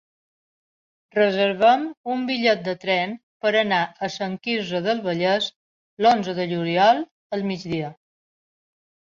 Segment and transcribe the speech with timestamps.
[1.17, 3.13] Reserva'm un bitllet de tren
[3.45, 5.51] per anar a Sant Quirze del Vallès
[6.07, 7.05] l'onze de juliol
[7.39, 7.95] al migdia.